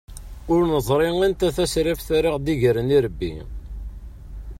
[0.53, 3.33] Ur neẓri anta tasraft ara aɣ-d-igren irebbi.